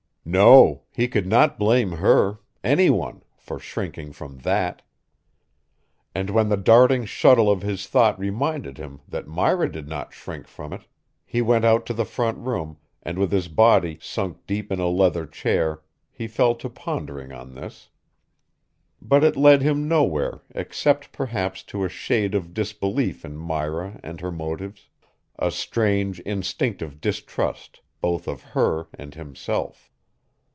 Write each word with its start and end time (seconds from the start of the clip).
No, 0.23 0.83
he 0.93 1.07
could 1.07 1.25
not 1.25 1.57
blame 1.57 1.93
her, 1.93 2.39
any 2.63 2.91
one, 2.91 3.23
for 3.35 3.59
shrinking 3.59 4.13
from 4.13 4.37
that. 4.41 4.83
And 6.13 6.29
when 6.29 6.47
the 6.47 6.55
darting 6.55 7.05
shuttle 7.05 7.49
of 7.49 7.63
his 7.63 7.87
thought 7.87 8.19
reminded 8.19 8.77
him 8.77 9.01
that 9.09 9.27
Myra 9.27 9.69
did 9.69 9.87
not 9.89 10.13
shrink 10.13 10.47
from 10.47 10.73
it, 10.73 10.83
he 11.25 11.41
went 11.41 11.65
out 11.65 11.87
to 11.87 11.93
the 11.93 12.05
front 12.05 12.37
room 12.37 12.77
and 13.01 13.17
with 13.17 13.31
his 13.31 13.47
body 13.47 13.97
sunk 13.99 14.45
deep 14.45 14.71
in 14.71 14.79
a 14.79 14.87
leather 14.87 15.25
chair 15.25 15.81
he 16.11 16.27
fell 16.27 16.53
to 16.53 16.69
pondering 16.69 17.33
on 17.33 17.55
this. 17.55 17.89
But 19.01 19.23
it 19.23 19.35
led 19.35 19.61
him 19.63 19.87
nowhere 19.87 20.41
except 20.51 21.11
perhaps 21.11 21.63
to 21.63 21.83
a 21.83 21.89
shade 21.89 22.35
of 22.35 22.53
disbelief 22.53 23.25
in 23.25 23.35
Myra 23.35 23.99
and 24.03 24.21
her 24.21 24.31
motives, 24.31 24.87
a 25.39 25.49
strange 25.49 26.19
instinctive 26.21 27.01
distrust 27.01 27.81
both 28.01 28.27
of 28.27 28.41
her 28.43 28.87
and 28.93 29.15
himself. 29.15 29.87